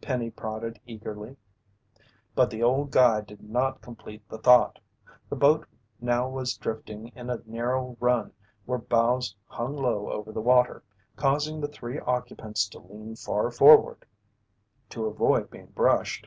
Penny 0.00 0.28
prodded 0.28 0.80
eagerly. 0.88 1.36
But 2.34 2.50
the 2.50 2.64
old 2.64 2.90
guide 2.90 3.28
did 3.28 3.44
not 3.48 3.80
complete 3.80 4.28
the 4.28 4.36
thought. 4.38 4.80
The 5.28 5.36
boat 5.36 5.68
now 6.00 6.28
was 6.28 6.56
drifting 6.56 7.12
in 7.14 7.30
a 7.30 7.38
narrow 7.46 7.96
run 8.00 8.32
where 8.66 8.80
boughs 8.80 9.36
hung 9.46 9.76
low 9.76 10.10
over 10.10 10.32
the 10.32 10.40
water, 10.40 10.82
causing 11.14 11.60
the 11.60 11.68
three 11.68 12.00
occupants 12.00 12.66
to 12.70 12.80
lean 12.80 13.14
far 13.14 13.52
forward 13.52 14.04
to 14.88 15.04
avoid 15.06 15.48
being 15.48 15.66
brushed. 15.66 16.26